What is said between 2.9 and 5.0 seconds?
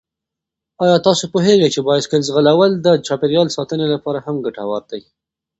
چاپېریال ساتنې لپاره هم ګټور